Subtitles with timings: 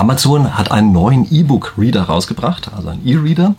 [0.00, 3.54] Amazon hat einen neuen E-Book-Reader rausgebracht, also einen E-Reader.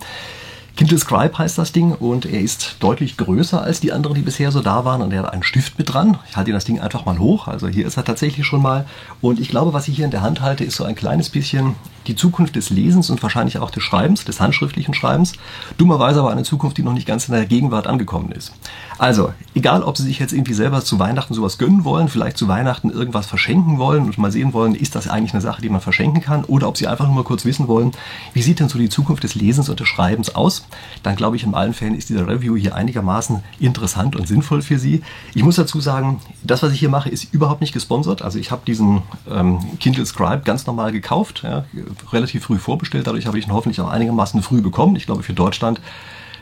[0.75, 4.51] Kindle Scribe heißt das Ding und er ist deutlich größer als die anderen, die bisher
[4.51, 6.17] so da waren und er hat einen Stift mit dran.
[6.31, 8.87] Ich halte das Ding einfach mal hoch, also hier ist er tatsächlich schon mal
[9.21, 11.75] und ich glaube, was ich hier in der Hand halte, ist so ein kleines bisschen
[12.07, 15.33] die Zukunft des Lesens und wahrscheinlich auch des Schreibens, des handschriftlichen Schreibens.
[15.77, 18.53] Dummerweise aber eine Zukunft, die noch nicht ganz in der Gegenwart angekommen ist.
[18.97, 22.47] Also, egal ob Sie sich jetzt irgendwie selber zu Weihnachten sowas gönnen wollen, vielleicht zu
[22.47, 25.81] Weihnachten irgendwas verschenken wollen und mal sehen wollen, ist das eigentlich eine Sache, die man
[25.81, 27.91] verschenken kann, oder ob Sie einfach nur mal kurz wissen wollen,
[28.33, 30.65] wie sieht denn so die Zukunft des Lesens und des Schreibens aus,
[31.03, 34.77] dann glaube ich, in allen Fällen ist dieser Review hier einigermaßen interessant und sinnvoll für
[34.77, 35.01] Sie.
[35.33, 38.21] Ich muss dazu sagen, das, was ich hier mache, ist überhaupt nicht gesponsert.
[38.21, 41.65] Also ich habe diesen ähm, Kindle Scribe ganz normal gekauft, ja,
[42.11, 43.07] relativ früh vorbestellt.
[43.07, 44.95] Dadurch habe ich ihn hoffentlich auch einigermaßen früh bekommen.
[44.95, 45.81] Ich glaube, für Deutschland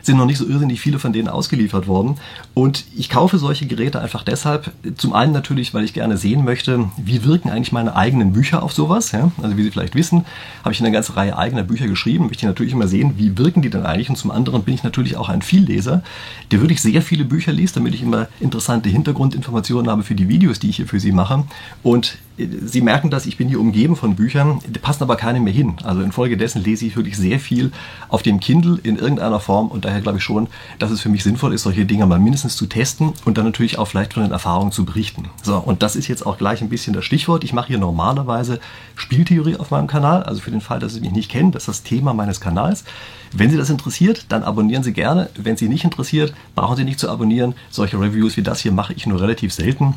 [0.02, 2.16] sind noch nicht so irrsinnig viele von denen ausgeliefert worden.
[2.54, 6.90] Und ich kaufe solche Geräte einfach deshalb, zum einen natürlich, weil ich gerne sehen möchte,
[6.96, 9.12] wie wirken eigentlich meine eigenen Bücher auf sowas.
[9.12, 9.30] Ja?
[9.42, 10.24] Also wie Sie vielleicht wissen,
[10.62, 13.70] habe ich eine ganze Reihe eigener Bücher geschrieben, möchte natürlich immer sehen, wie wirken die
[13.70, 14.08] denn eigentlich.
[14.08, 16.02] Und zum anderen bin ich natürlich auch ein Vielleser,
[16.50, 20.58] der wirklich sehr viele Bücher liest, damit ich immer interessante Hintergrundinformationen habe für die Videos,
[20.58, 21.44] die ich hier für Sie mache.
[21.82, 22.18] Und
[22.62, 25.74] Sie merken das, ich bin hier umgeben von Büchern, die passen aber keine mehr hin.
[25.82, 27.70] Also infolgedessen lese ich wirklich sehr viel
[28.08, 31.22] auf dem Kindle in irgendeiner Form und daher glaube ich schon, dass es für mich
[31.22, 34.32] sinnvoll ist, solche Dinge mal mindestens zu testen und dann natürlich auch vielleicht von den
[34.32, 35.28] Erfahrungen zu berichten.
[35.42, 37.44] So, und das ist jetzt auch gleich ein bisschen das Stichwort.
[37.44, 38.60] Ich mache hier normalerweise
[38.96, 41.68] Spieltheorie auf meinem Kanal, also für den Fall, dass Sie mich nicht kennen, das ist
[41.68, 42.84] das Thema meines Kanals.
[43.32, 45.28] Wenn Sie das interessiert, dann abonnieren Sie gerne.
[45.36, 47.54] Wenn Sie nicht interessiert, brauchen Sie nicht zu abonnieren.
[47.70, 49.94] Solche Reviews wie das hier mache ich nur relativ selten.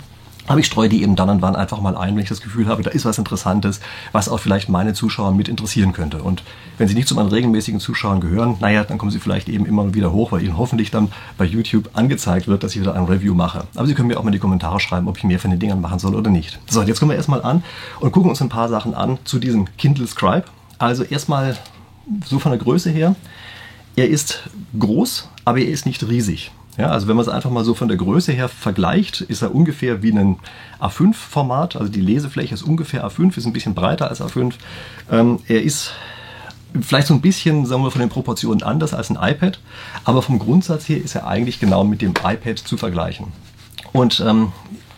[0.47, 2.67] Aber ich streue die eben dann und wann einfach mal ein, wenn ich das Gefühl
[2.67, 3.79] habe, da ist was Interessantes,
[4.11, 6.21] was auch vielleicht meine Zuschauer mit interessieren könnte.
[6.21, 6.43] Und
[6.77, 9.93] wenn sie nicht zu meinen regelmäßigen Zuschauern gehören, naja, dann kommen sie vielleicht eben immer
[9.93, 13.33] wieder hoch, weil ihnen hoffentlich dann bei YouTube angezeigt wird, dass ich wieder ein Review
[13.33, 13.65] mache.
[13.75, 15.59] Aber sie können mir auch mal in die Kommentare schreiben, ob ich mehr von den
[15.59, 16.59] Dingern machen soll oder nicht.
[16.69, 17.63] So, jetzt kommen wir erstmal an
[18.01, 20.45] und gucken uns ein paar Sachen an zu diesem Kindle Scribe.
[20.77, 21.57] Also erstmal
[22.25, 23.15] so von der Größe her.
[23.95, 24.43] Er ist
[24.77, 26.51] groß, aber er ist nicht riesig.
[26.77, 29.53] Ja, also wenn man es einfach mal so von der Größe her vergleicht, ist er
[29.53, 30.37] ungefähr wie ein
[30.79, 31.75] A5-Format.
[31.75, 34.53] Also die Lesefläche ist ungefähr A5, ist ein bisschen breiter als A5.
[35.11, 35.91] Ähm, er ist
[36.81, 39.59] vielleicht so ein bisschen, sagen wir von den Proportionen anders als ein iPad,
[40.03, 43.27] aber vom Grundsatz her ist er eigentlich genau mit dem iPad zu vergleichen.
[43.91, 44.51] Und ähm,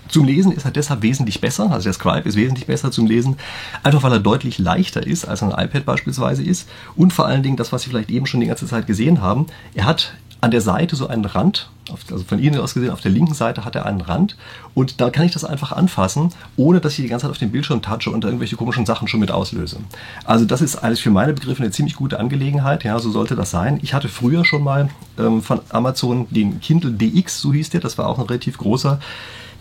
[0.08, 3.38] zum Lesen ist er deshalb wesentlich besser, also der Scribe ist wesentlich besser zum Lesen,
[3.84, 6.70] einfach weil er deutlich leichter ist, als ein iPad beispielsweise ist.
[6.96, 9.48] Und vor allen Dingen das, was Sie vielleicht eben schon die ganze Zeit gesehen haben,
[9.74, 11.70] er hat an der Seite so einen Rand,
[12.12, 14.38] also von Ihnen aus gesehen, auf der linken Seite hat er einen Rand
[14.76, 17.52] und da kann ich das einfach anfassen, ohne dass ich die ganze Zeit auf den
[17.52, 19.78] Bildschirm touche und da irgendwelche komischen Sachen schon mit auslöse.
[20.24, 23.50] Also das ist alles für meine Begriffe eine ziemlich gute Angelegenheit, ja, so sollte das
[23.50, 23.80] sein.
[23.82, 27.98] Ich hatte früher schon mal ähm, von Amazon den Kindle DX, so hieß der, das
[27.98, 29.00] war auch ein relativ großer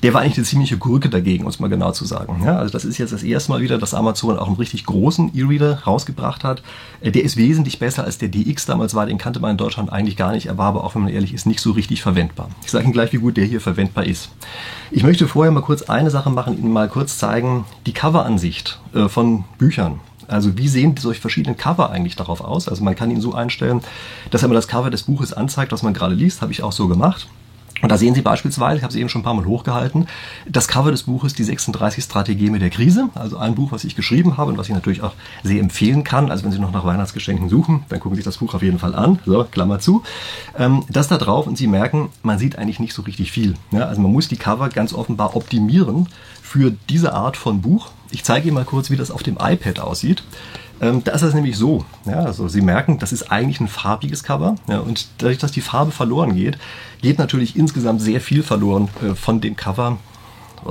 [0.02, 2.42] der war eigentlich eine ziemliche Gurke dagegen, um es mal genau zu sagen.
[2.44, 5.32] Ja, also das ist jetzt das erste Mal wieder, dass Amazon auch einen richtig großen
[5.34, 6.62] E-Reader rausgebracht hat.
[7.00, 9.06] Äh, der ist wesentlich besser als der DX damals war.
[9.06, 10.46] Den kannte man in Deutschland eigentlich gar nicht.
[10.46, 12.48] Er war aber auch, wenn man ehrlich ist, nicht so richtig verwendbar.
[12.64, 14.30] Ich sage Ihnen gleich, wie gut der hier verwendbar ist.
[14.90, 19.08] Ich möchte vorher mal kurz eine Sache machen, Ihnen mal kurz zeigen, die Coveransicht äh,
[19.08, 20.00] von Büchern.
[20.28, 22.68] Also wie sehen solche verschiedenen Cover eigentlich darauf aus?
[22.68, 23.80] Also man kann ihn so einstellen,
[24.30, 26.42] dass er mir das Cover des Buches anzeigt, was man gerade liest.
[26.42, 27.28] Habe ich auch so gemacht.
[27.84, 30.06] Und da sehen Sie beispielsweise, ich habe es eben schon ein paar Mal hochgehalten,
[30.48, 33.10] das Cover des Buches Die 36 Strategien mit der Krise.
[33.14, 35.12] Also ein Buch, was ich geschrieben habe und was ich natürlich auch
[35.42, 36.30] sehr empfehlen kann.
[36.30, 38.78] Also wenn Sie noch nach Weihnachtsgeschenken suchen, dann gucken Sie sich das Buch auf jeden
[38.78, 39.18] Fall an.
[39.26, 40.02] So, Klammer zu.
[40.58, 43.52] Ähm, das da drauf und Sie merken, man sieht eigentlich nicht so richtig viel.
[43.70, 46.08] Also man muss die Cover ganz offenbar optimieren
[46.40, 47.90] für diese Art von Buch.
[48.10, 50.22] Ich zeige Ihnen mal kurz, wie das auf dem iPad aussieht.
[50.80, 51.84] Ähm, da ist das nämlich so.
[52.04, 54.56] Ja, also Sie merken, das ist eigentlich ein farbiges Cover.
[54.68, 56.58] Ja, und dadurch, dass die Farbe verloren geht,
[57.00, 59.98] geht natürlich insgesamt sehr viel verloren äh, von dem Cover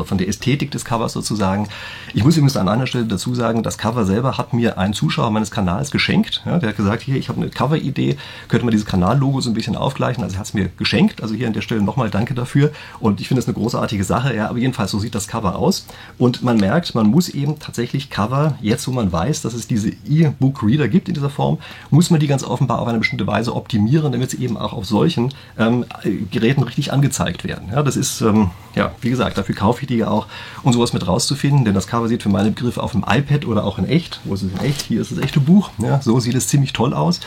[0.05, 1.67] von der Ästhetik des Covers sozusagen.
[2.13, 5.31] Ich muss übrigens an einer Stelle dazu sagen, das Cover selber hat mir ein Zuschauer
[5.31, 6.41] meines Kanals geschenkt.
[6.45, 8.17] Ja, der hat gesagt, hier, ich habe eine Cover-Idee,
[8.47, 10.23] könnte man dieses Kanallogo so ein bisschen aufgleichen.
[10.23, 11.21] Also er hat es mir geschenkt.
[11.21, 12.71] Also hier an der Stelle nochmal danke dafür.
[12.99, 14.35] Und ich finde es eine großartige Sache.
[14.35, 15.85] Ja, aber jedenfalls, so sieht das Cover aus.
[16.17, 19.89] Und man merkt, man muss eben tatsächlich Cover, jetzt wo man weiß, dass es diese
[19.89, 21.59] E-Book-Reader gibt in dieser Form,
[21.89, 24.85] muss man die ganz offenbar auf eine bestimmte Weise optimieren, damit sie eben auch auf
[24.85, 25.85] solchen ähm,
[26.31, 27.69] Geräten richtig angezeigt werden.
[27.71, 30.27] Ja, das ist, ähm, ja, wie gesagt, dafür kaufe ich Wichtige auch,
[30.63, 33.65] um sowas mit rauszufinden, denn das Cover sieht für meine Begriffe auf dem iPad oder
[33.65, 34.81] auch in echt, wo ist es in echt?
[34.83, 37.19] Hier ist das echte Buch, ja, so sieht es ziemlich toll aus.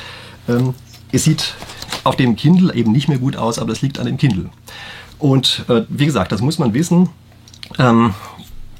[0.49, 0.75] Ähm,
[1.13, 1.55] es sieht
[2.05, 4.51] auf dem Kindle eben nicht mehr gut aus, aber das liegt an dem Kindle.
[5.19, 7.11] Und äh, wie gesagt, das muss man wissen.
[7.79, 8.15] Ähm,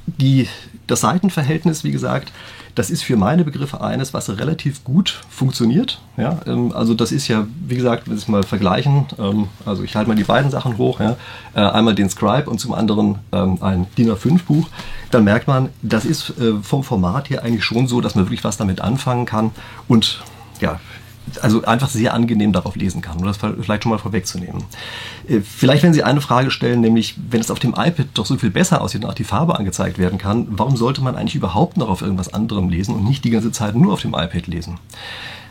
[0.05, 0.47] die,
[0.87, 2.31] das Seitenverhältnis, wie gesagt,
[2.77, 5.99] das ist für meine Begriffe eines, was relativ gut funktioniert.
[6.15, 9.83] Ja, ähm, also das ist ja, wie gesagt, wenn wir es mal vergleichen, ähm, also
[9.83, 11.15] ich halte mal die beiden Sachen hoch, ja,
[11.55, 14.69] äh, einmal den Scribe und zum anderen ähm, ein DIN A5 Buch,
[15.09, 18.43] dann merkt man, das ist äh, vom Format her eigentlich schon so, dass man wirklich
[18.43, 19.51] was damit anfangen kann.
[19.87, 20.21] Und
[20.61, 20.79] ja,
[21.41, 24.63] also einfach sehr angenehm darauf lesen kann, um das vielleicht schon mal vorwegzunehmen.
[25.27, 28.37] Äh, vielleicht, wenn Sie eine Frage stellen, nämlich, wenn es auf dem iPad doch so
[28.37, 31.77] viel besser aussieht und auch die Farbe angezeigt werden kann, warum sollte man eigentlich überhaupt
[31.77, 34.79] noch auf irgendwas anderem lesen und nicht die ganze Zeit nur auf dem iPad lesen?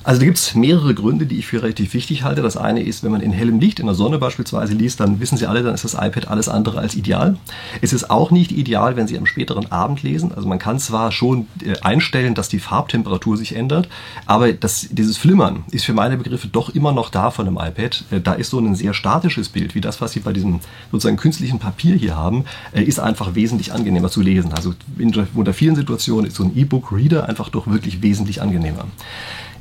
[0.06, 2.41] Also da gibt es mehrere Gründe, die ich für relativ wichtig halte.
[2.41, 5.37] Das eine ist, wenn man in hellem Licht in der Sonne beispielsweise liest, dann wissen
[5.37, 7.37] Sie alle, dann ist das iPad alles andere als ideal.
[7.82, 10.31] Es ist auch nicht ideal, wenn Sie am späteren Abend lesen.
[10.32, 13.88] Also man kann zwar schon äh, einstellen, dass die Farbtemperatur sich ändert,
[14.26, 18.05] aber das, dieses Flimmern ist für meine Begriffe doch immer noch da von einem iPad.
[18.12, 20.61] Äh, da ist so ein sehr statisches Bild, wie das, was Sie bei diesem
[20.93, 24.52] sozusagen künstlichen Papier hier haben, äh, ist einfach wesentlich angenehmer zu lesen.
[24.52, 24.73] Also
[25.35, 28.85] unter vielen Situationen ist so ein E-Book-Reader einfach doch wirklich wesentlich angenehmer.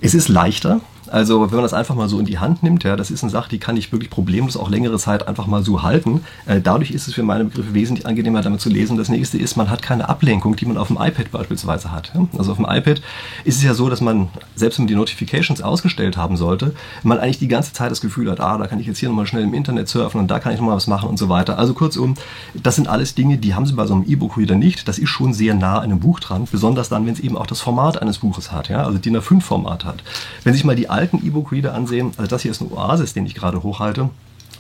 [0.06, 2.96] Es ist leichter, also wenn man das einfach mal so in die Hand nimmt, ja,
[2.96, 5.84] das ist eine Sache, die kann ich wirklich problemlos auch längere Zeit einfach mal so
[5.84, 6.22] halten.
[6.46, 8.98] Äh, dadurch ist es für meine Begriffe wesentlich angenehmer, damit zu lesen.
[8.98, 12.12] Das nächste ist, man hat keine Ablenkung, die man auf dem iPad beispielsweise hat.
[12.14, 12.28] Ja.
[12.38, 13.02] Also auf dem iPad
[13.44, 16.74] ist es ja so, dass man, selbst wenn man die Notifications ausgestellt haben sollte,
[17.04, 19.28] man eigentlich die ganze Zeit das Gefühl hat, ah, da kann ich jetzt hier nochmal
[19.28, 21.58] schnell im Internet surfen und da kann ich nochmal was machen und so weiter.
[21.60, 22.16] Also kurzum,
[22.54, 24.88] das sind alles Dinge, die haben Sie bei so einem E-Book-Reader nicht.
[24.88, 27.48] Das ist schon sehr nah an einem Buch dran, besonders dann, wenn es eben auch
[27.48, 30.04] das Format eines Buches hat, ja, also DIN A5-Format hat.
[30.44, 33.36] Wenn sich mal die alten E-Book-Reader ansehen, also das hier ist ein Oasis, den ich
[33.36, 34.10] gerade hochhalte,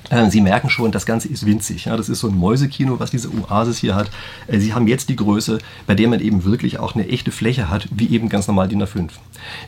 [0.09, 1.85] äh, Sie merken schon, das Ganze ist winzig.
[1.85, 4.09] Das ist so ein Mäusekino, was diese Oasis hier hat.
[4.47, 7.69] Äh, Sie haben jetzt die Größe, bei der man eben wirklich auch eine echte Fläche
[7.69, 9.09] hat, wie eben ganz normal DIN A5.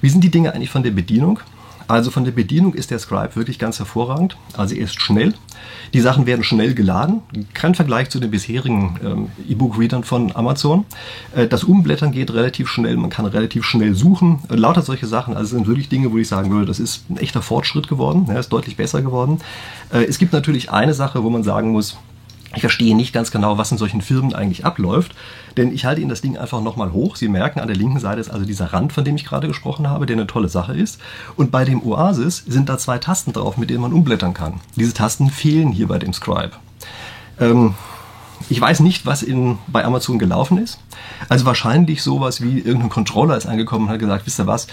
[0.01, 1.39] Wie sind die Dinge eigentlich von der Bedienung?
[1.87, 4.37] Also von der Bedienung ist der Scribe wirklich ganz hervorragend.
[4.55, 5.33] Also er ist schnell.
[5.93, 7.21] Die Sachen werden schnell geladen.
[7.53, 10.85] Kein Vergleich zu den bisherigen ähm, E-Book-Readern von Amazon.
[11.33, 12.97] Äh, das Umblättern geht relativ schnell.
[12.97, 14.39] Man kann relativ schnell suchen.
[14.49, 15.35] Äh, lauter solche Sachen.
[15.35, 18.25] Also es sind wirklich Dinge, wo ich sagen würde, das ist ein echter Fortschritt geworden.
[18.27, 19.39] Ja, ist deutlich besser geworden.
[19.91, 21.97] Äh, es gibt natürlich eine Sache, wo man sagen muss,
[22.55, 25.13] ich verstehe nicht ganz genau, was in solchen Firmen eigentlich abläuft,
[25.57, 27.15] denn ich halte Ihnen das Ding einfach nochmal hoch.
[27.15, 29.89] Sie merken, an der linken Seite ist also dieser Rand, von dem ich gerade gesprochen
[29.89, 30.99] habe, der eine tolle Sache ist.
[31.35, 34.61] Und bei dem Oasis sind da zwei Tasten drauf, mit denen man umblättern kann.
[34.75, 36.51] Diese Tasten fehlen hier bei dem Scribe.
[37.39, 37.75] Ähm,
[38.49, 40.79] ich weiß nicht, was in, bei Amazon gelaufen ist.
[41.27, 44.67] Also wahrscheinlich sowas wie irgendein Controller ist angekommen und hat gesagt, wisst ihr was,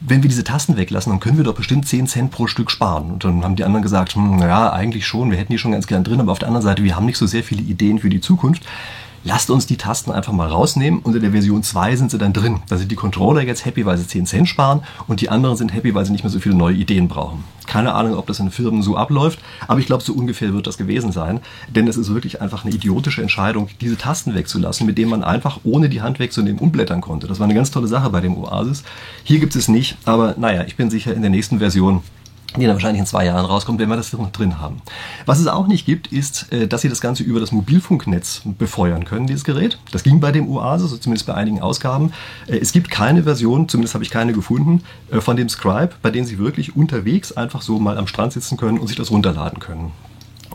[0.00, 3.10] wenn wir diese Tasten weglassen, dann können wir doch bestimmt 10 Cent pro Stück sparen.
[3.10, 5.86] Und dann haben die anderen gesagt, hm, naja, eigentlich schon, wir hätten die schon ganz
[5.86, 8.10] gern drin, aber auf der anderen Seite, wir haben nicht so sehr viele Ideen für
[8.10, 8.62] die Zukunft
[9.24, 11.00] lasst uns die Tasten einfach mal rausnehmen.
[11.00, 12.60] Unter der Version 2 sind sie dann drin.
[12.68, 15.72] Da sind die Controller jetzt happy, weil sie 10 Cent sparen und die anderen sind
[15.72, 17.44] happy, weil sie nicht mehr so viele neue Ideen brauchen.
[17.66, 20.78] Keine Ahnung, ob das in Firmen so abläuft, aber ich glaube, so ungefähr wird das
[20.78, 21.40] gewesen sein.
[21.68, 25.60] Denn es ist wirklich einfach eine idiotische Entscheidung, diese Tasten wegzulassen, mit denen man einfach
[25.64, 27.26] ohne die Hand wegzunehmen umblättern konnte.
[27.26, 28.84] Das war eine ganz tolle Sache bei dem Oasis.
[29.24, 32.02] Hier gibt es nicht, aber naja, ich bin sicher, in der nächsten Version
[32.56, 34.80] die dann wahrscheinlich in zwei Jahren rauskommt, wenn wir das noch drin haben.
[35.26, 39.04] Was es auch nicht gibt, ist, äh, dass Sie das Ganze über das Mobilfunknetz befeuern
[39.04, 39.78] können, dieses Gerät.
[39.92, 42.12] Das ging bei dem Oasis, also zumindest bei einigen Ausgaben.
[42.46, 46.10] Äh, es gibt keine Version, zumindest habe ich keine gefunden, äh, von dem Scribe, bei
[46.10, 49.60] dem Sie wirklich unterwegs einfach so mal am Strand sitzen können und sich das runterladen
[49.60, 49.92] können.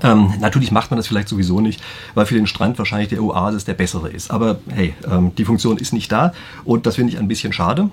[0.01, 1.81] Ähm, natürlich macht man das vielleicht sowieso nicht,
[2.15, 4.31] weil für den Strand wahrscheinlich der Oasis der bessere ist.
[4.31, 6.33] Aber hey, ähm, die Funktion ist nicht da
[6.65, 7.89] und das finde ich ein bisschen schade.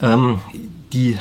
[0.00, 0.38] Ähm,
[0.92, 1.18] die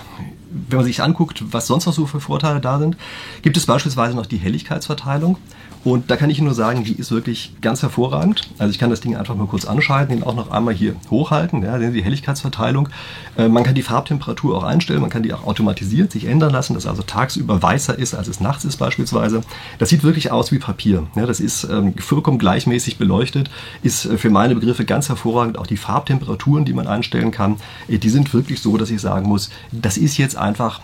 [0.69, 2.97] wenn man sich anguckt, was sonst noch so für Vorteile da sind,
[3.41, 5.38] gibt es beispielsweise noch die Helligkeitsverteilung.
[5.83, 8.50] Und da kann ich nur sagen, die ist wirklich ganz hervorragend.
[8.57, 11.63] Also ich kann das Ding einfach mal kurz anschalten, den auch noch einmal hier hochhalten,
[11.63, 12.89] ja, sehen Sie die Helligkeitsverteilung.
[13.38, 16.73] Äh, man kann die Farbtemperatur auch einstellen, man kann die auch automatisiert sich ändern lassen,
[16.73, 19.42] dass also tagsüber weißer ist, als es nachts ist beispielsweise.
[19.78, 21.07] Das sieht wirklich aus wie Papier.
[21.16, 23.49] Ja, das ist ähm, vollkommen gleichmäßig beleuchtet,
[23.81, 25.57] ist äh, für meine Begriffe ganz hervorragend.
[25.57, 27.57] Auch die Farbtemperaturen, die man einstellen kann,
[27.90, 30.80] äh, die sind wirklich so, dass ich sagen muss, das ist jetzt einfach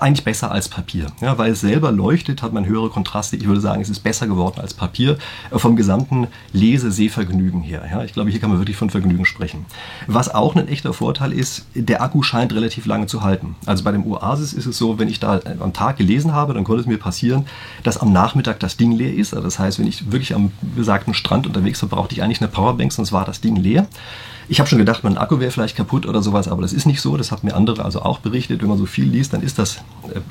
[0.00, 1.06] eigentlich besser als Papier.
[1.20, 3.36] Ja, weil es selber leuchtet, hat man höhere Kontraste.
[3.36, 5.18] Ich würde sagen, es ist besser geworden als Papier
[5.50, 7.82] äh, vom gesamten Lese-Sehvergnügen her.
[7.90, 9.66] Ja, ich glaube, hier kann man wirklich von Vergnügen sprechen.
[10.06, 13.56] Was auch ein echter Vorteil ist, der Akku scheint relativ lange zu halten.
[13.66, 16.64] Also bei dem Oasis ist es so, wenn ich da am Tag gelesen habe, dann
[16.64, 17.46] konnte es mir passieren,
[17.82, 19.34] dass am Nachmittag das Ding leer ist.
[19.34, 22.48] Also das heißt, wenn ich wirklich am besagten Strand unterwegs war, brauchte ich eigentlich eine
[22.48, 23.86] Powerbank, sonst war das Ding leer.
[24.50, 27.02] Ich habe schon gedacht, mein Akku wäre vielleicht kaputt oder sowas, aber das ist nicht
[27.02, 27.18] so.
[27.18, 28.62] Das haben mir andere also auch berichtet.
[28.62, 29.77] Wenn man so viel liest, dann ist das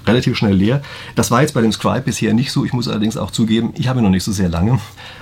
[0.06, 0.82] relativ schnell leer.
[1.16, 2.66] Das war jetzt bei dem Scribe bisher nicht so.
[2.66, 4.80] Ich muss allerdings auch zugeben, ich habe ihn noch nicht so sehr lange.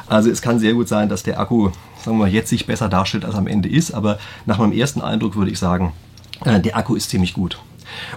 [0.07, 1.69] Also es kann sehr gut sein, dass der Akku,
[2.03, 3.91] sagen wir mal, jetzt sich besser darstellt, als am Ende ist.
[3.91, 5.93] Aber nach meinem ersten Eindruck würde ich sagen,
[6.43, 7.59] äh, der Akku ist ziemlich gut.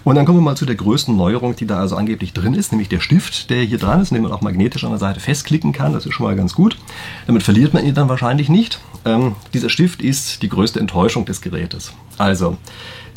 [0.04, 2.72] Und dann kommen wir mal zu der größten Neuerung, die da also angeblich drin ist,
[2.72, 5.72] nämlich der Stift, der hier dran ist, den man auch magnetisch an der Seite festklicken
[5.72, 5.92] kann.
[5.92, 6.78] Das ist schon mal ganz gut.
[7.26, 8.80] Damit verliert man ihn dann wahrscheinlich nicht.
[9.04, 11.92] Ähm, dieser Stift ist die größte Enttäuschung des Gerätes.
[12.16, 12.56] Also,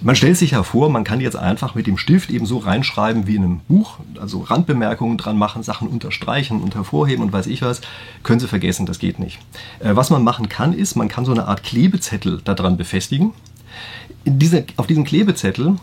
[0.02, 3.28] man stellt sich ja vor, man kann jetzt einfach mit dem Stift eben so reinschreiben
[3.28, 7.62] wie in einem Buch, also Randbemerkungen dran machen, Sachen unterstreichen und hervorheben und weiß ich
[7.62, 7.82] was.
[8.24, 9.40] Können Sie vergessen, das geht nicht.
[9.80, 13.34] Äh, was man machen kann, ist, man kann so eine Art Klebezettel daran befestigen
[14.26, 15.76] diese, auf diesem Klebezettel,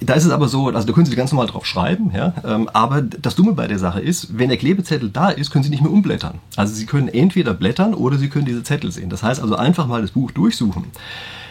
[0.00, 2.68] da ist es aber so, also da können Sie ganz normal drauf schreiben, ja, ähm,
[2.72, 5.82] aber das Dumme bei der Sache ist, wenn der Klebezettel da ist, können Sie nicht
[5.82, 6.38] mehr umblättern.
[6.56, 9.08] Also Sie können entweder blättern oder Sie können diese Zettel sehen.
[9.08, 10.84] Das heißt also einfach mal das Buch durchsuchen.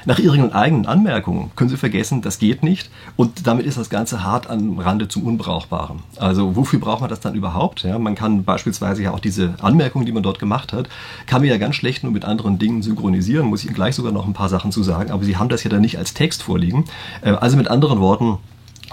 [0.06, 4.24] Nach Ihren eigenen Anmerkungen können Sie vergessen, das geht nicht und damit ist das Ganze
[4.24, 6.00] hart am Rande zum Unbrauchbaren.
[6.18, 7.82] Also wofür braucht man das dann überhaupt?
[7.82, 10.90] Ja, man kann beispielsweise ja auch diese Anmerkungen, die man dort gemacht hat,
[11.26, 14.12] kann man ja ganz schlecht nur mit anderen Dingen synchronisieren, muss ich Ihnen gleich sogar
[14.12, 16.44] noch ein paar Sachen zu sagen, aber Sie haben das ja dann nicht als Text
[16.44, 16.86] vorliegen.
[17.22, 18.38] Äh, also mit anderen Worten,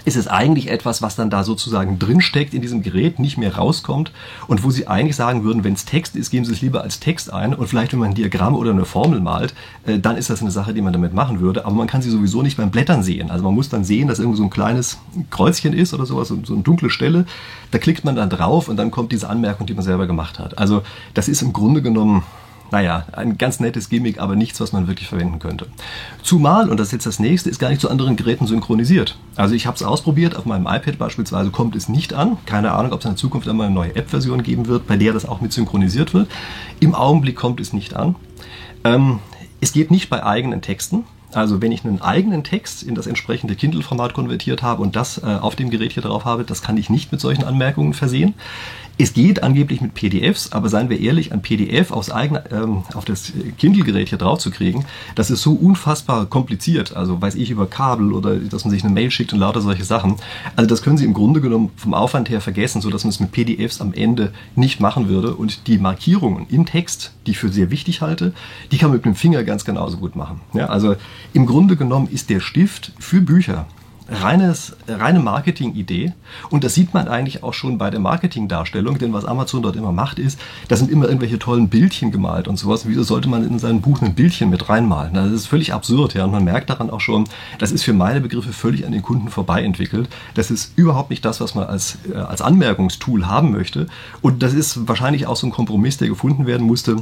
[0.04, 4.12] ist es eigentlich etwas, was dann da sozusagen drinsteckt in diesem Gerät, nicht mehr rauskommt
[4.46, 7.00] und wo Sie eigentlich sagen würden, wenn es Text ist, geben Sie es lieber als
[7.00, 9.54] Text ein und vielleicht, wenn man ein Diagramm oder eine Formel malt,
[9.86, 12.10] äh, dann ist das eine Sache, die man damit machen würde, aber man kann sie
[12.10, 13.30] sowieso nicht beim Blättern sehen.
[13.30, 14.98] Also man muss dann sehen, dass irgendwo so ein kleines
[15.30, 17.26] Kreuzchen ist oder sowas, so eine dunkle Stelle,
[17.70, 20.58] da klickt man dann drauf und dann kommt diese Anmerkung, die man selber gemacht hat.
[20.58, 20.82] Also
[21.14, 22.22] das ist im Grunde genommen
[22.72, 25.66] naja, ein ganz nettes Gimmick, aber nichts, was man wirklich verwenden könnte.
[26.22, 29.18] Zumal, und das ist jetzt das nächste, ist gar nicht zu anderen Geräten synchronisiert.
[29.36, 32.38] Also ich habe es ausprobiert, auf meinem iPad beispielsweise kommt es nicht an.
[32.46, 35.26] Keine Ahnung, ob es in Zukunft einmal eine neue App-Version geben wird, bei der das
[35.26, 36.28] auch mit synchronisiert wird.
[36.80, 38.16] Im Augenblick kommt es nicht an.
[38.84, 39.20] Ähm,
[39.60, 41.04] es geht nicht bei eigenen Texten.
[41.34, 45.26] Also wenn ich einen eigenen Text in das entsprechende Kindle-Format konvertiert habe und das äh,
[45.26, 48.34] auf dem Gerät hier drauf habe, das kann ich nicht mit solchen Anmerkungen versehen.
[48.98, 53.04] Es geht angeblich mit PDFs, aber seien wir ehrlich, ein PDF aufs eigene, ähm, auf
[53.04, 54.84] das Kindle-Gerät hier drauf zu kriegen,
[55.14, 56.94] das ist so unfassbar kompliziert.
[56.94, 59.84] Also weiß ich über Kabel oder dass man sich eine Mail schickt und lauter solche
[59.84, 60.16] Sachen.
[60.56, 63.32] Also das können Sie im Grunde genommen vom Aufwand her vergessen, sodass man es mit
[63.32, 65.34] PDFs am Ende nicht machen würde.
[65.34, 68.34] Und die Markierungen im Text, die ich für sehr wichtig halte,
[68.70, 70.42] die kann man mit dem Finger ganz genauso gut machen.
[70.52, 70.96] Ja, also
[71.32, 73.66] im Grunde genommen ist der Stift für Bücher
[74.12, 76.12] reines, reine Marketing-Idee.
[76.50, 79.92] Und das sieht man eigentlich auch schon bei der Marketingdarstellung, denn was Amazon dort immer
[79.92, 80.38] macht, ist,
[80.68, 82.86] da sind immer irgendwelche tollen Bildchen gemalt und sowas.
[82.86, 85.14] Wieso sollte man in sein Buch ein Bildchen mit reinmalen?
[85.14, 86.24] Das ist völlig absurd, ja.
[86.24, 87.24] Und man merkt daran auch schon,
[87.58, 90.08] das ist für meine Begriffe völlig an den Kunden vorbei entwickelt.
[90.34, 93.86] Das ist überhaupt nicht das, was man als, äh, als Anmerkungstool haben möchte.
[94.20, 96.96] Und das ist wahrscheinlich auch so ein Kompromiss, der gefunden werden musste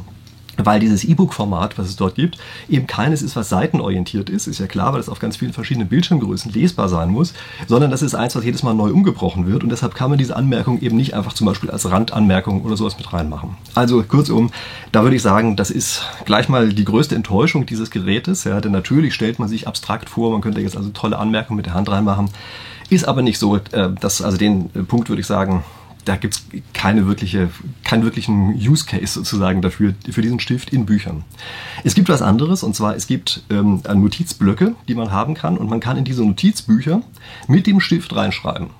[0.67, 2.39] weil dieses E-Book-Format, was es dort gibt,
[2.69, 5.89] eben keines ist, was seitenorientiert ist, ist ja klar, weil es auf ganz vielen verschiedenen
[5.89, 7.35] Bildschirmgrößen lesbar sein muss,
[7.67, 9.63] sondern das ist eins, was jedes Mal neu umgebrochen wird.
[9.63, 12.97] Und deshalb kann man diese Anmerkung eben nicht einfach zum Beispiel als Randanmerkung oder sowas
[12.99, 13.57] mit reinmachen.
[13.75, 14.51] Also kurzum,
[14.93, 18.73] da würde ich sagen, das ist gleich mal die größte Enttäuschung dieses Gerätes, ja, denn
[18.73, 21.91] natürlich stellt man sich abstrakt vor, man könnte jetzt also tolle Anmerkungen mit der Hand
[21.91, 22.31] reinmachen,
[22.89, 25.65] ist aber nicht so, äh, dass, also den Punkt würde ich sagen,
[26.11, 27.51] da gibt es keine wirkliche,
[27.85, 31.23] keinen wirklichen Use Case sozusagen dafür, für diesen Stift in Büchern.
[31.85, 35.71] Es gibt was anderes und zwar es gibt ähm, Notizblöcke, die man haben kann und
[35.71, 37.03] man kann in diese Notizbücher
[37.47, 38.71] mit dem Stift reinschreiben.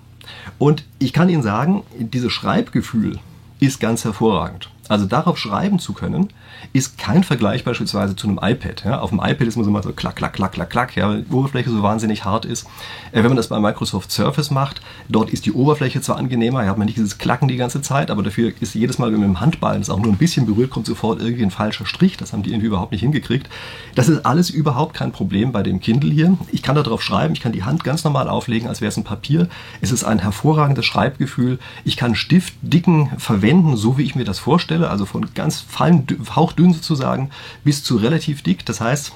[0.59, 3.21] Und ich kann Ihnen sagen, dieses Schreibgefühl
[3.61, 4.69] ist ganz hervorragend.
[4.91, 6.31] Also darauf schreiben zu können,
[6.73, 8.83] ist kein Vergleich beispielsweise zu einem iPad.
[8.85, 8.99] Ja?
[8.99, 11.33] Auf dem iPad ist man mal so klack, klack, klack, klack, klack, ja, weil die
[11.33, 12.67] Oberfläche so wahnsinnig hart ist.
[13.13, 16.71] Äh, wenn man das bei Microsoft Surface macht, dort ist die Oberfläche zwar angenehmer, ja,
[16.71, 19.29] hat man nicht dieses Klacken die ganze Zeit, aber dafür ist jedes Mal, wenn man
[19.29, 22.17] mit dem Handballen es auch nur ein bisschen berührt, kommt sofort irgendwie ein falscher Strich.
[22.17, 23.49] Das haben die irgendwie überhaupt nicht hingekriegt.
[23.95, 26.37] Das ist alles überhaupt kein Problem bei dem Kindle hier.
[26.51, 28.97] Ich kann da drauf schreiben, ich kann die Hand ganz normal auflegen, als wäre es
[28.97, 29.49] ein Papier.
[29.81, 31.61] Es ist ein hervorragendes Schreibgefühl.
[31.85, 36.07] Ich kann Stiftdicken verwenden, so wie ich mir das vorstelle Stelle, also von ganz fein,
[36.35, 37.31] hauchdünn sozusagen
[37.65, 38.65] bis zu relativ dick.
[38.65, 39.13] Das heißt,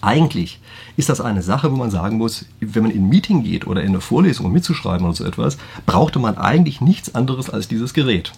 [0.00, 0.60] eigentlich
[0.96, 3.82] ist das eine Sache, wo man sagen muss, wenn man in ein Meeting geht oder
[3.82, 7.94] in eine Vorlesung um mitzuschreiben oder so etwas, brauchte man eigentlich nichts anderes als dieses
[7.94, 8.32] Gerät.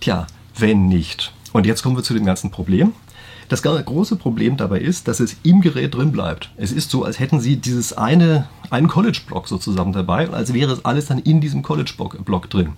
[0.00, 1.32] Tja, wenn nicht.
[1.52, 2.92] Und jetzt kommen wir zu dem ganzen Problem.
[3.48, 6.50] Das große Problem dabei ist, dass es im Gerät drin bleibt.
[6.56, 10.72] Es ist so, als hätten Sie dieses eine, einen College-Block sozusagen dabei und als wäre
[10.72, 12.72] es alles dann in diesem College-Block drin.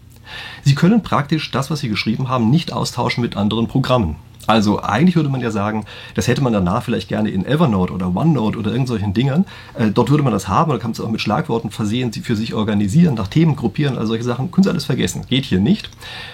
[0.62, 4.16] Sie können praktisch das, was Sie geschrieben haben, nicht austauschen mit anderen Programmen.
[4.46, 8.14] Also eigentlich würde man ja sagen, das hätte man danach vielleicht gerne in Evernote oder
[8.14, 9.46] OneNote oder irgendwelchen Dingern.
[9.74, 12.20] Äh, dort würde man das haben, da kann man es auch mit Schlagworten versehen, sie
[12.20, 14.50] für sich organisieren, nach Themen gruppieren, also solche Sachen.
[14.50, 15.24] Können Sie alles vergessen.
[15.28, 15.90] Geht hier nicht.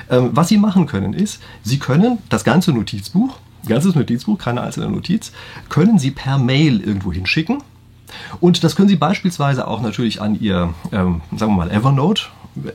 [0.09, 4.89] Ähm, was Sie machen können ist, Sie können das ganze Notizbuch, ganzes Notizbuch, keine einzelne
[4.89, 5.33] Notiz,
[5.69, 7.63] können Sie per Mail irgendwo hinschicken.
[8.41, 12.25] Und das können Sie beispielsweise auch natürlich an Ihr, ähm, sagen wir mal, Evernote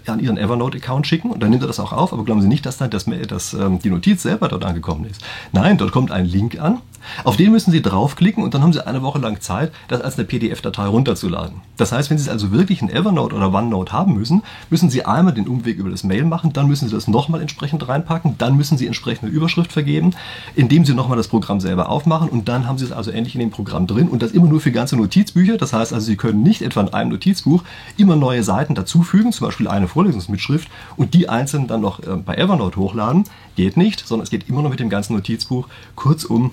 [0.08, 2.66] an Ihren Evernote-Account schicken und dann nimmt er das auch auf, aber glauben Sie nicht,
[2.66, 5.22] dass dann das, das, ähm, die Notiz selber dort angekommen ist.
[5.52, 6.82] Nein, dort kommt ein Link an,
[7.24, 10.18] auf den müssen Sie draufklicken und dann haben Sie eine Woche lang Zeit, das als
[10.18, 11.62] eine PDF-Datei runterzuladen.
[11.78, 15.06] Das heißt, wenn Sie es also wirklich in Evernote oder OneNote haben müssen, müssen Sie
[15.06, 18.56] einmal den Umweg über das Mail machen, dann müssen Sie das nochmal entsprechend reinpacken, dann
[18.56, 20.12] müssen Sie entsprechende Überschrift vergeben,
[20.56, 23.42] indem Sie nochmal das Programm selber aufmachen und dann haben Sie es also endlich in
[23.42, 25.58] dem Programm drin und das immer nur für ganze Notizbücher.
[25.58, 27.64] Das heißt also, Sie können nicht etwa in einem Notizbuch
[27.98, 32.36] immer neue Seiten dazufügen, zum Beispiel eine Vorlesungsmitschrift und die einzeln dann noch äh, bei
[32.36, 33.26] Evernote hochladen.
[33.56, 35.68] Geht nicht, sondern es geht immer noch mit dem ganzen Notizbuch.
[35.96, 36.52] Kurzum,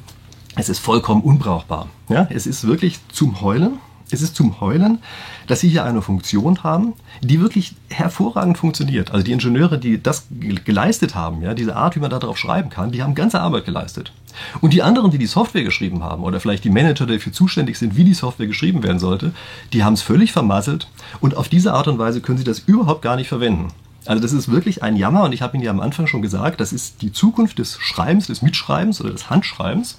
[0.57, 1.89] es ist vollkommen unbrauchbar.
[2.09, 3.79] Ja, es ist wirklich zum Heulen.
[4.11, 4.99] Es ist zum Heulen,
[5.47, 9.11] dass Sie hier eine Funktion haben, die wirklich hervorragend funktioniert.
[9.11, 12.93] Also die Ingenieure, die das geleistet haben, ja, diese Art, wie man darauf schreiben kann,
[12.93, 14.13] die haben ganze Arbeit geleistet.
[14.61, 17.79] Und die anderen, die die Software geschrieben haben, oder vielleicht die Manager, die dafür zuständig
[17.79, 19.33] sind, wie die Software geschrieben werden sollte,
[19.73, 20.89] die haben es völlig vermasselt
[21.21, 23.69] und auf diese Art und Weise können sie das überhaupt gar nicht verwenden.
[24.05, 26.61] Also das ist wirklich ein Jammer und ich habe Ihnen ja am Anfang schon gesagt,
[26.61, 29.99] das ist die Zukunft des Schreibens, des Mitschreibens oder des Handschreibens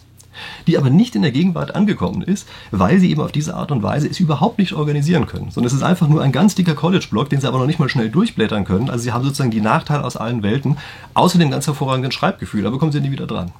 [0.68, 3.84] die aber nicht in der Gegenwart angekommen ist, weil sie eben auf diese Art und
[3.84, 7.30] Weise es überhaupt nicht organisieren können, sondern es ist einfach nur ein ganz dicker College-Block,
[7.30, 8.90] den sie aber noch nicht mal schnell durchblättern können.
[8.90, 10.78] Also sie haben sozusagen die Nachteile aus allen Welten,
[11.13, 13.52] außer dem ganz hervorragenden Schreibgefühl, aber kommen sie nie wieder dran.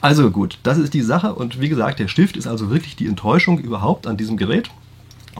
[0.00, 3.06] Also gut, das ist die Sache und wie gesagt, der Stift ist also wirklich die
[3.06, 4.70] Enttäuschung überhaupt an diesem Gerät.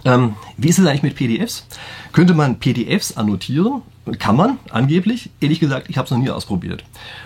[0.04, 1.66] Ähm, wie ist es eigentlich mit PDFs?
[2.12, 3.82] Könnte man PDFs annotieren?
[4.18, 5.30] Kann man, angeblich.
[5.40, 6.82] Ehrlich gesagt, ich habe es noch nie ausprobiert.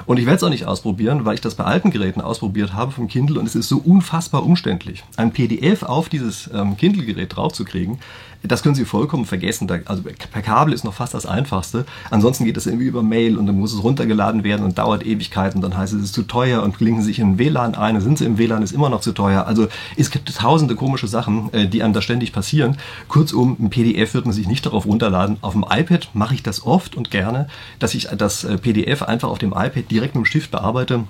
[0.06, 2.90] Und ich werde es auch nicht ausprobieren, weil ich das bei alten Geräten ausprobiert habe
[2.90, 5.04] vom Kindle und es ist so unfassbar umständlich.
[5.16, 7.98] Ein PDF auf dieses ähm, Kindle-Gerät draufzukriegen,
[8.42, 9.68] das können Sie vollkommen vergessen.
[9.68, 11.84] Da, also per Kabel ist noch fast das Einfachste.
[12.11, 15.61] Ansonsten geht es irgendwie über Mail und dann muss es runtergeladen werden und dauert Ewigkeiten.
[15.61, 18.00] Dann heißt es, es ist zu teuer und klinken sich in WLAN ein.
[18.00, 19.46] Sind Sie im WLAN, ist immer noch zu teuer.
[19.46, 22.76] Also es gibt tausende komische Sachen, äh, die einem da ständig passieren.
[23.08, 25.38] Kurzum, ein PDF wird man sich nicht darauf runterladen.
[25.40, 27.46] Auf dem iPad mache ich das oft und gerne,
[27.78, 31.04] dass ich das äh, PDF einfach auf dem iPad direkt mit dem Stift bearbeite.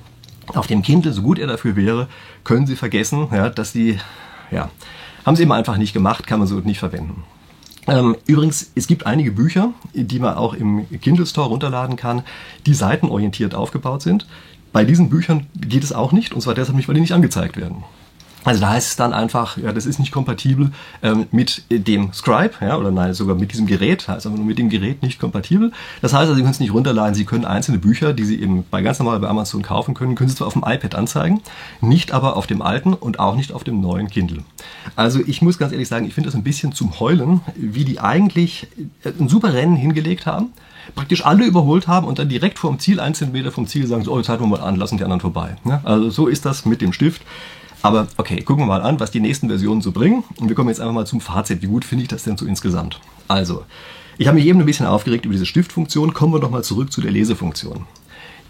[0.49, 2.09] Auf dem Kindle, so gut er dafür wäre,
[2.45, 3.99] können Sie vergessen, ja, dass die,
[4.51, 4.71] ja,
[5.25, 7.25] haben sie eben einfach nicht gemacht, kann man so nicht verwenden.
[7.89, 12.23] Ähm, übrigens, es gibt einige Bücher, die man auch im Kindle Store runterladen kann,
[12.67, 14.27] die seitenorientiert aufgebaut sind.
[14.73, 17.57] Bei diesen Büchern geht es auch nicht, und zwar deshalb nicht, weil die nicht angezeigt
[17.57, 17.85] werden.
[18.45, 20.73] Also da heißt es dann einfach, ja, das ist nicht kompatibel
[21.03, 24.59] ähm, mit dem Scribe, ja, oder nein, sogar mit diesem Gerät, heißt aber nur mit
[24.59, 25.73] dem Gerät nicht kompatibel.
[26.01, 28.65] Das heißt also, Sie können es nicht runterladen, Sie können einzelne Bücher, die Sie eben
[28.71, 31.41] bei ganz normal bei Amazon kaufen können, können Sie zwar auf dem iPad anzeigen,
[31.81, 34.43] nicht aber auf dem alten und auch nicht auf dem neuen Kindle.
[34.97, 38.01] Also ich muss ganz ehrlich sagen, ich finde das ein bisschen zum Heulen, wie die
[38.01, 38.67] eigentlich
[39.05, 40.53] ein super Rennen hingelegt haben,
[40.97, 44.13] praktisch alle überholt haben und dann direkt vorm Ziel, ein Zentimeter vom Ziel sagen, so,
[44.13, 45.57] oh, jetzt halten wir mal an, lassen die anderen vorbei.
[45.65, 47.23] Ja, also so ist das mit dem Stift.
[47.83, 50.25] Aber okay, gucken wir mal an, was die nächsten Versionen so bringen.
[50.39, 51.63] Und wir kommen jetzt einfach mal zum Fazit.
[51.63, 53.01] Wie gut finde ich das denn so insgesamt?
[53.29, 53.65] Also,
[54.19, 56.15] ich habe mich eben ein bisschen aufgeregt über diese Stiftfunktion.
[56.15, 57.87] Kommen wir doch mal zurück zu der Lesefunktion.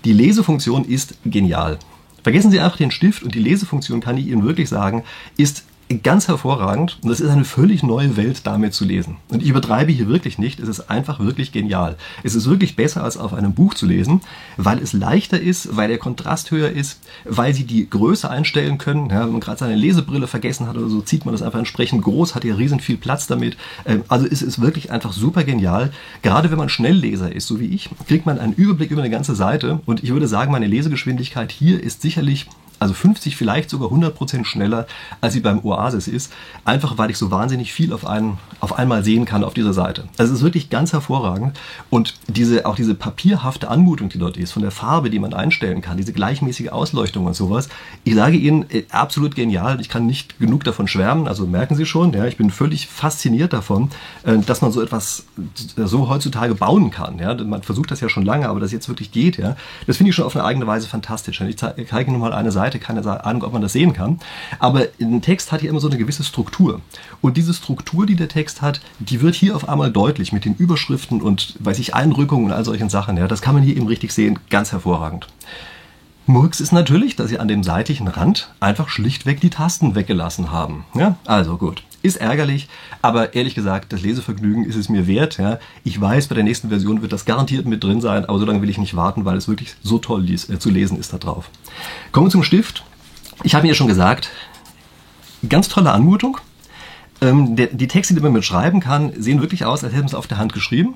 [0.05, 1.79] Die Lesefunktion ist genial.
[2.23, 5.05] Vergessen Sie einfach den Stift und die Lesefunktion, kann ich Ihnen wirklich sagen,
[5.37, 5.65] ist
[6.01, 9.17] ganz hervorragend und es ist eine völlig neue Welt damit zu lesen.
[9.29, 11.97] Und ich übertreibe hier wirklich nicht, es ist einfach wirklich genial.
[12.23, 14.21] Es ist wirklich besser als auf einem Buch zu lesen,
[14.57, 19.11] weil es leichter ist, weil der Kontrast höher ist, weil Sie die Größe einstellen können.
[19.11, 22.03] Ja, wenn man gerade seine Lesebrille vergessen hat oder so, zieht man das einfach entsprechend
[22.03, 23.57] groß, hat ja riesen viel Platz damit.
[23.85, 25.93] Ähm, also es ist wirklich einfach super genial.
[26.23, 29.35] Gerade wenn man Schnellleser ist, so wie ich, kriegt man einen Überblick über eine ganze
[29.35, 32.47] Seite und ich würde sagen, meine Lesegeschwindigkeit hier ist sicherlich
[32.83, 34.87] also 50, vielleicht sogar 100 Prozent schneller,
[35.21, 36.33] als sie beim Oasis ist.
[36.65, 40.05] Einfach weil ich so wahnsinnig viel auf, einen, auf einmal sehen kann auf dieser Seite.
[40.19, 41.59] Also es ist wirklich ganz hervorragend.
[41.91, 45.81] Und diese, auch diese papierhafte Anmutung, die dort ist, von der Farbe, die man einstellen
[45.81, 47.69] kann, diese gleichmäßige Ausleuchtung und sowas.
[48.03, 49.81] Ich sage Ihnen, äh, absolut genial.
[49.81, 51.29] Ich kann nicht genug davon schwärmen.
[51.29, 53.91] Also merken Sie schon, ja, ich bin völlig fasziniert davon,
[54.25, 55.27] äh, dass man so etwas
[55.77, 57.21] äh, so heutzutage bauen kann.
[57.21, 57.35] Ja.
[57.35, 59.39] Man versucht das ja schon lange, aber das jetzt wirklich geht.
[59.39, 59.57] Ja.
[59.87, 61.41] Das finde ich schon auf eine eigene Weise fantastisch.
[61.43, 64.19] Ich zeige Ihnen mal eine Seite, Seite, keine Ahnung, ob man das sehen kann.
[64.59, 66.81] Aber ein Text hat ja immer so eine gewisse Struktur.
[67.21, 70.55] Und diese Struktur, die der Text hat, die wird hier auf einmal deutlich mit den
[70.55, 73.17] Überschriften und, weiß ich, Einrückungen und all solchen Sachen.
[73.17, 74.39] Ja, das kann man hier eben richtig sehen.
[74.51, 75.29] Ganz hervorragend.
[76.27, 80.85] Murks ist natürlich, dass sie an dem seitlichen Rand einfach schlichtweg die Tasten weggelassen haben.
[80.95, 81.83] Ja, also gut.
[82.03, 82.69] Ist ärgerlich,
[83.01, 85.39] aber ehrlich gesagt, das Lesevergnügen ist es mir wert.
[85.39, 85.61] Ja.
[85.85, 88.61] Ich weiß, bei der nächsten Version wird das garantiert mit drin sein, aber so lange
[88.61, 91.19] will ich nicht warten, weil es wirklich so toll lies, äh, zu lesen ist da
[91.19, 91.49] drauf.
[92.11, 92.85] Kommen wir zum Stift.
[93.45, 94.31] Ich habe Ihnen ja schon gesagt,
[95.49, 96.39] ganz tolle Anmutung.
[97.21, 100.19] Ähm, der, die Texte, die man mit schreiben kann, sehen wirklich aus, als hätten sie
[100.19, 100.95] auf der Hand geschrieben.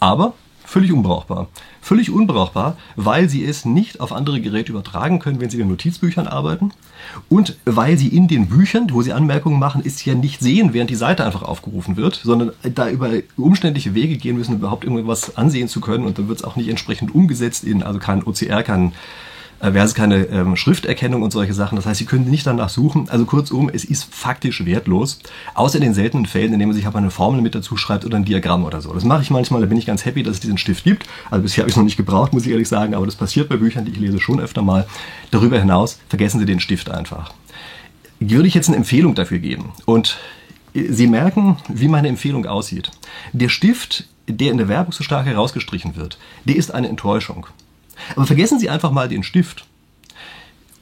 [0.00, 0.34] Aber
[0.68, 1.48] völlig unbrauchbar.
[1.80, 6.26] Völlig unbrauchbar, weil sie es nicht auf andere Geräte übertragen können, wenn sie in Notizbüchern
[6.26, 6.72] arbeiten.
[7.30, 10.90] Und weil sie in den Büchern, wo sie Anmerkungen machen, ist ja nicht sehen, während
[10.90, 15.68] die Seite einfach aufgerufen wird, sondern da über umständliche Wege gehen müssen, überhaupt irgendwas ansehen
[15.68, 16.04] zu können.
[16.04, 18.92] Und dann wird es auch nicht entsprechend umgesetzt in, also kein OCR, kein
[19.60, 21.76] äh, wäre es keine ähm, Schrifterkennung und solche Sachen.
[21.76, 23.08] Das heißt, Sie können nicht danach suchen.
[23.08, 25.18] Also kurzum, es ist faktisch wertlos,
[25.54, 28.04] außer in den seltenen Fällen, in denen man sich aber eine Formel mit dazu schreibt
[28.04, 28.92] oder ein Diagramm oder so.
[28.92, 31.06] Das mache ich manchmal, da bin ich ganz happy, dass es diesen Stift gibt.
[31.30, 33.48] Also bisher habe ich es noch nicht gebraucht, muss ich ehrlich sagen, aber das passiert
[33.48, 34.86] bei Büchern, die ich lese, schon öfter mal.
[35.30, 37.32] Darüber hinaus vergessen Sie den Stift einfach.
[38.20, 40.18] Würde ich jetzt eine Empfehlung dafür geben und
[40.74, 42.90] Sie merken, wie meine Empfehlung aussieht.
[43.32, 47.46] Der Stift, der in der Werbung so stark herausgestrichen wird, der ist eine Enttäuschung.
[48.14, 49.64] Aber vergessen Sie einfach mal den Stift.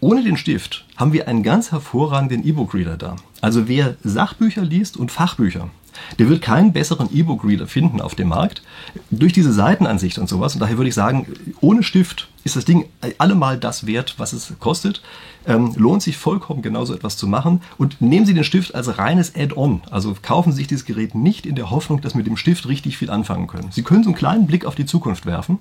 [0.00, 3.16] Ohne den Stift haben wir einen ganz hervorragenden E-Book-Reader da.
[3.40, 5.70] Also wer Sachbücher liest und Fachbücher,
[6.19, 8.63] der wird keinen besseren E-Book-Reader finden auf dem Markt
[9.11, 10.55] durch diese Seitenansicht und sowas.
[10.55, 11.27] Und daher würde ich sagen,
[11.61, 12.87] ohne Stift ist das Ding
[13.19, 15.03] allemal das wert, was es kostet.
[15.47, 17.61] Ähm, lohnt sich vollkommen genauso etwas zu machen.
[17.77, 19.83] Und nehmen Sie den Stift als reines Add-on.
[19.91, 22.69] Also kaufen Sie sich dieses Gerät nicht in der Hoffnung, dass Sie mit dem Stift
[22.69, 23.71] richtig viel anfangen können.
[23.73, 25.59] Sie können so einen kleinen Blick auf die Zukunft werfen.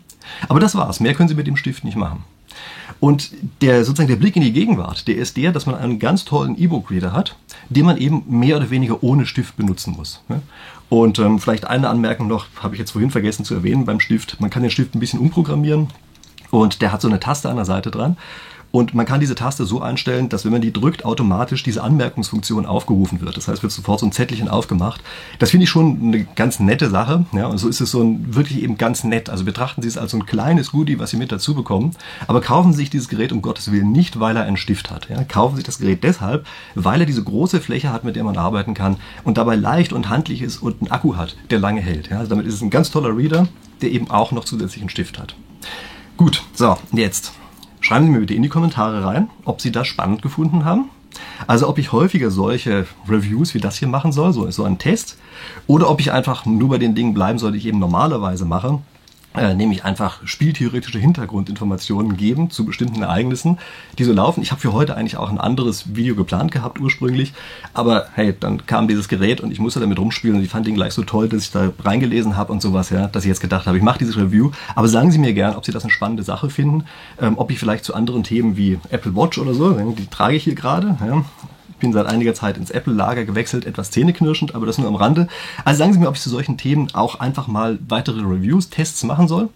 [0.48, 1.00] Aber das war's.
[1.00, 2.24] Mehr können Sie mit dem Stift nicht machen.
[3.00, 3.32] Und
[3.62, 6.58] der, sozusagen der Blick in die Gegenwart, der ist der, dass man einen ganz tollen
[6.58, 7.36] E-Book-Reader hat,
[7.70, 10.24] den man eben mehr oder weniger ohne Stift benutzen muss.
[10.90, 14.40] Und ähm, vielleicht eine Anmerkung noch, habe ich jetzt vorhin vergessen zu erwähnen beim Stift.
[14.40, 15.88] Man kann den Stift ein bisschen umprogrammieren
[16.52, 18.18] und der hat so eine Taste an der Seite dran.
[18.76, 22.66] Und man kann diese Taste so einstellen, dass wenn man die drückt, automatisch diese Anmerkungsfunktion
[22.66, 23.38] aufgerufen wird.
[23.38, 25.02] Das heißt, wird sofort so ein Zettelchen aufgemacht.
[25.40, 27.26] Das finde ich schon eine ganz nette Sache.
[27.32, 29.30] Ja, und so ist es so ein, wirklich eben ganz nett.
[29.30, 31.92] Also betrachten Sie es als so ein kleines Goodie, was Sie mit dazu bekommen.
[32.28, 35.08] Aber kaufen Sie sich dieses Gerät um Gottes Willen nicht, weil er einen Stift hat.
[35.08, 38.26] Ja, kaufen Sie sich das Gerät deshalb, weil er diese große Fläche hat, mit der
[38.26, 41.80] man arbeiten kann und dabei leicht und handlich ist und einen Akku hat, der lange
[41.80, 42.10] hält.
[42.10, 43.48] Ja, also damit ist es ein ganz toller Reader,
[43.82, 45.34] der eben auch noch zusätzlich einen Stift hat.
[46.18, 47.32] Gut, so, jetzt.
[47.86, 50.90] Schreiben Sie mir bitte in die Kommentare rein, ob Sie das spannend gefunden haben.
[51.46, 55.20] Also ob ich häufiger solche Reviews wie das hier machen soll, so, so ein Test,
[55.68, 58.80] oder ob ich einfach nur bei den Dingen bleiben soll, die ich eben normalerweise mache
[59.38, 63.58] äh, nämlich einfach spieltheoretische Hintergrundinformationen geben zu bestimmten Ereignissen,
[63.98, 64.42] die so laufen.
[64.42, 67.34] Ich habe für heute eigentlich auch ein anderes Video geplant gehabt ursprünglich,
[67.74, 70.76] aber hey, dann kam dieses Gerät und ich musste damit rumspielen und ich fand ihn
[70.76, 73.68] gleich so toll, dass ich da reingelesen habe und sowas, ja, dass ich jetzt gedacht
[73.68, 74.52] habe, ich mache dieses Review.
[74.76, 76.86] Aber sagen Sie mir gern, ob Sie das eine spannende Sache finden,
[77.22, 80.44] ähm, ob ich vielleicht zu anderen Themen wie Apple Watch oder so, die trage ich
[80.44, 81.24] hier gerade, ja,
[81.76, 85.28] ich bin seit einiger Zeit ins Apple-Lager gewechselt, etwas zähneknirschend, aber das nur am Rande.
[85.66, 89.04] Also sagen Sie mir, ob ich zu solchen Themen auch einfach mal weitere Reviews, Tests
[89.04, 89.50] machen soll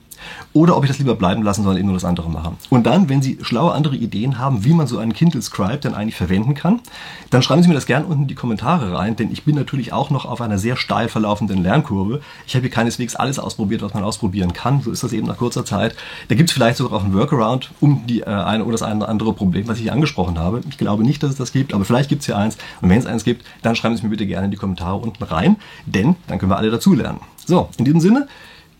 [0.53, 2.57] oder ob ich das lieber bleiben lassen soll und eben nur das andere machen.
[2.69, 5.93] Und dann, wenn Sie schlaue andere Ideen haben, wie man so einen Kindle Scribe dann
[5.93, 6.81] eigentlich verwenden kann,
[7.29, 9.93] dann schreiben Sie mir das gerne unten in die Kommentare rein, denn ich bin natürlich
[9.93, 12.21] auch noch auf einer sehr steil verlaufenden Lernkurve.
[12.47, 14.81] Ich habe hier keineswegs alles ausprobiert, was man ausprobieren kann.
[14.81, 15.95] So ist das eben nach kurzer Zeit.
[16.27, 19.07] Da gibt es vielleicht sogar auch einen Workaround um die äh, eine oder das eine
[19.07, 20.61] andere Problem, was ich hier angesprochen habe.
[20.69, 22.57] Ich glaube nicht, dass es das gibt, aber vielleicht gibt es hier eins.
[22.81, 24.97] Und wenn es eins gibt, dann schreiben Sie es mir bitte gerne in die Kommentare
[24.97, 27.19] unten rein, denn dann können wir alle dazulernen.
[27.45, 28.27] So, in diesem Sinne,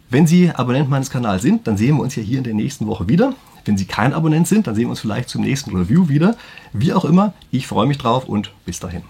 [0.10, 2.88] wenn Sie Abonnent meines Kanals sind, dann sehen wir uns ja hier in der nächsten
[2.88, 3.34] Woche wieder.
[3.66, 6.36] Wenn Sie kein Abonnent sind, dann sehen wir uns vielleicht zum nächsten Review wieder.
[6.74, 9.04] Wie auch immer, ich freue mich drauf und bis dahin.